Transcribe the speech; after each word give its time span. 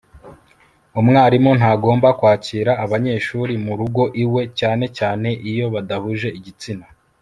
umwarimu 0.99 1.51
ntagomba 1.59 2.07
kwakira 2.19 2.71
abanyeshuri 2.83 3.53
mu 3.65 3.73
rugo 3.79 4.03
iwe 4.23 4.41
cyane 4.59 4.85
cyane 4.97 5.29
iyo 5.51 5.65
badahuje 5.73 6.29
igitsina 6.39 6.85